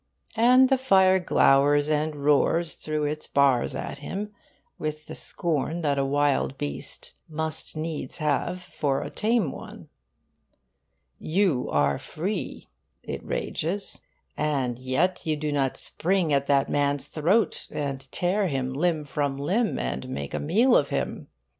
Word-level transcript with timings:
And 0.35 0.69
the 0.69 0.79
fire 0.79 1.19
glowers 1.19 1.87
and 1.87 2.15
roars 2.15 2.73
through 2.73 3.03
its 3.03 3.27
bars 3.27 3.75
at 3.75 3.99
him 3.99 4.33
with 4.79 5.05
the 5.05 5.13
scorn 5.13 5.81
that 5.81 5.99
a 5.99 6.05
wild 6.05 6.57
beast 6.57 7.13
must 7.29 7.77
needs 7.77 8.17
have 8.17 8.63
for 8.63 9.03
a 9.03 9.11
tame 9.11 9.51
one. 9.51 9.89
'You 11.19 11.69
are 11.71 11.99
free,' 11.99 12.67
it 13.03 13.23
rages, 13.23 14.01
'and 14.35 14.79
yet 14.79 15.23
you 15.27 15.35
do 15.35 15.51
not 15.51 15.77
spring 15.77 16.33
at 16.33 16.47
that 16.47 16.67
man's 16.67 17.07
throat 17.07 17.67
and 17.69 18.11
tear 18.11 18.47
him 18.47 18.73
limb 18.73 19.05
from 19.05 19.37
limb 19.37 19.77
and 19.77 20.09
make 20.09 20.33
a 20.33 20.39
meal 20.39 20.75
of 20.75 20.89
him! 20.89 21.27